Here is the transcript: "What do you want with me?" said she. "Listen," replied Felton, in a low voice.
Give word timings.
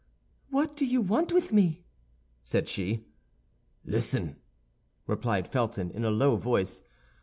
"What 0.49 0.75
do 0.75 0.83
you 0.83 0.99
want 0.99 1.31
with 1.31 1.53
me?" 1.53 1.85
said 2.41 2.67
she. 2.67 3.05
"Listen," 3.85 4.37
replied 5.05 5.47
Felton, 5.47 5.91
in 5.91 6.03
a 6.03 6.09
low 6.09 6.37
voice. 6.37 6.81